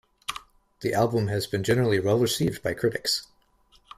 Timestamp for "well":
1.99-2.17